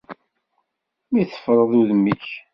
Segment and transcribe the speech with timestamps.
[1.11, 2.27] Mi teffreḍ udem-ik.